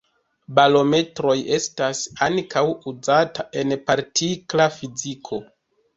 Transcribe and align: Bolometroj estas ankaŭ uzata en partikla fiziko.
Bolometroj 0.59 1.35
estas 1.57 2.01
ankaŭ 2.29 2.65
uzata 2.93 3.45
en 3.65 3.77
partikla 3.91 4.69
fiziko. 4.79 5.45